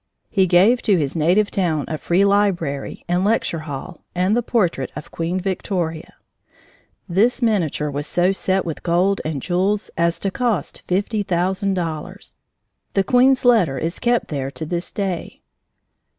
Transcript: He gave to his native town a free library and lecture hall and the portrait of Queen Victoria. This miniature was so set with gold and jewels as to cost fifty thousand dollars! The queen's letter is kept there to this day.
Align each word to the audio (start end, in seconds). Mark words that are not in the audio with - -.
He 0.31 0.47
gave 0.47 0.81
to 0.81 0.97
his 0.97 1.15
native 1.15 1.51
town 1.51 1.85
a 1.87 1.95
free 1.99 2.25
library 2.25 3.05
and 3.07 3.23
lecture 3.23 3.59
hall 3.69 4.03
and 4.15 4.35
the 4.35 4.41
portrait 4.41 4.91
of 4.95 5.11
Queen 5.11 5.39
Victoria. 5.39 6.15
This 7.07 7.39
miniature 7.43 7.91
was 7.91 8.07
so 8.07 8.31
set 8.31 8.65
with 8.65 8.81
gold 8.81 9.21
and 9.23 9.43
jewels 9.43 9.91
as 9.95 10.17
to 10.21 10.31
cost 10.31 10.81
fifty 10.87 11.21
thousand 11.21 11.75
dollars! 11.75 12.35
The 12.95 13.03
queen's 13.03 13.45
letter 13.45 13.77
is 13.77 13.99
kept 13.99 14.29
there 14.29 14.49
to 14.49 14.65
this 14.65 14.91
day. 14.91 15.43